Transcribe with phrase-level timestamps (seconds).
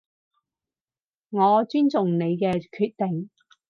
[1.29, 3.29] 我尊重你嘅決定